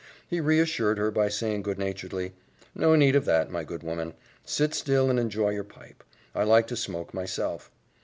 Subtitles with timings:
[0.27, 2.33] He reassured her by saying good naturedly,
[2.73, 4.15] "No need of that, my good woman.
[4.43, 6.03] Sit still and enjoy your pipe.
[6.33, 7.69] I like to smoke myself.